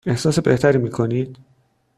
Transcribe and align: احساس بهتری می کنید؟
احساس 0.05 0.39
بهتری 0.39 0.77
می 0.77 0.89
کنید؟ 0.89 1.37